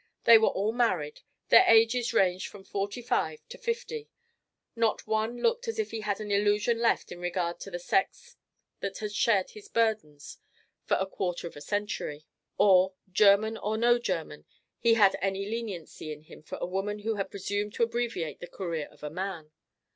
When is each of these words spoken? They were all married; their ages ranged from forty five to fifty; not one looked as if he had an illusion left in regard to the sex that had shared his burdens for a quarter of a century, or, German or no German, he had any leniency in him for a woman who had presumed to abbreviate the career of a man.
They 0.23 0.39
were 0.39 0.47
all 0.47 0.71
married; 0.71 1.21
their 1.49 1.63
ages 1.67 2.11
ranged 2.11 2.47
from 2.47 2.63
forty 2.63 3.03
five 3.03 3.47
to 3.49 3.57
fifty; 3.59 4.09
not 4.75 5.05
one 5.05 5.43
looked 5.43 5.67
as 5.67 5.77
if 5.77 5.91
he 5.91 6.01
had 6.01 6.19
an 6.19 6.31
illusion 6.31 6.79
left 6.79 7.11
in 7.11 7.19
regard 7.19 7.59
to 7.59 7.69
the 7.69 7.77
sex 7.77 8.35
that 8.79 8.97
had 8.97 9.11
shared 9.11 9.51
his 9.51 9.67
burdens 9.67 10.39
for 10.85 10.97
a 10.99 11.05
quarter 11.05 11.45
of 11.45 11.55
a 11.55 11.61
century, 11.61 12.25
or, 12.57 12.95
German 13.11 13.57
or 13.57 13.77
no 13.77 13.99
German, 13.99 14.45
he 14.79 14.95
had 14.95 15.15
any 15.21 15.45
leniency 15.47 16.11
in 16.11 16.23
him 16.23 16.41
for 16.41 16.57
a 16.59 16.65
woman 16.65 16.97
who 17.05 17.17
had 17.17 17.29
presumed 17.29 17.75
to 17.75 17.83
abbreviate 17.83 18.39
the 18.39 18.47
career 18.47 18.87
of 18.89 19.03
a 19.03 19.11
man. 19.11 19.51